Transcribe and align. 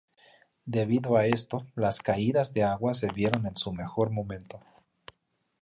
Debido 0.65 1.15
a 1.15 1.27
esto, 1.27 1.67
las 1.75 2.01
caídas 2.01 2.55
de 2.55 2.63
agua 2.63 2.95
se 2.95 3.11
vieron 3.11 3.45
en 3.45 3.55
su 3.55 3.71
mejor 3.71 4.09
momento. 4.09 4.59